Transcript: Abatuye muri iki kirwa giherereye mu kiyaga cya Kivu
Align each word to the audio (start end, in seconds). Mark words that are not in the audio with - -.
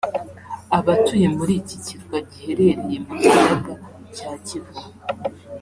Abatuye 0.77 1.27
muri 1.37 1.53
iki 1.61 1.77
kirwa 1.85 2.17
giherereye 2.29 2.97
mu 3.05 3.13
kiyaga 3.21 3.73
cya 4.15 4.31
Kivu 4.45 4.79